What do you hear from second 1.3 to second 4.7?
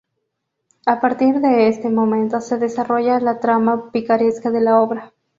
de este momento, se desarrolla la trama picaresca de